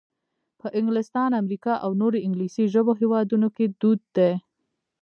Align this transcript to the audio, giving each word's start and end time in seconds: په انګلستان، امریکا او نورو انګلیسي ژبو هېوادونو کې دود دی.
په 0.59 0.67
انګلستان، 0.77 1.29
امریکا 1.41 1.73
او 1.83 1.91
نورو 2.01 2.17
انګلیسي 2.25 2.63
ژبو 2.73 2.91
هېوادونو 3.01 3.47
کې 3.55 3.65
دود 3.81 4.01
دی. 4.15 4.31